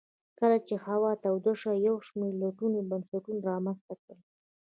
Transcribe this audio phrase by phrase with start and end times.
[0.39, 4.19] کله چې هوا توده شوه یو شمېر ټولنو بنسټونه رامنځته کړل